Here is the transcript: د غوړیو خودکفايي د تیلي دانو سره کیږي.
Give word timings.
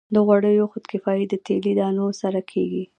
د 0.13 0.15
غوړیو 0.25 0.71
خودکفايي 0.71 1.25
د 1.29 1.33
تیلي 1.45 1.73
دانو 1.79 2.07
سره 2.21 2.39
کیږي. 2.51 2.83